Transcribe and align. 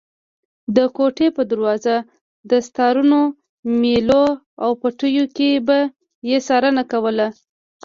د 0.75 0.77
کوټې 0.95 1.27
په 1.35 1.41
دروازه، 1.51 1.95
دستارونو، 2.49 3.19
مېلو 3.81 4.25
او 4.63 4.71
پټیو 4.81 5.25
کې 5.37 5.49
به 5.67 5.79
یې 6.29 6.37
څارنه 6.47 6.83
کوله. 6.91 7.27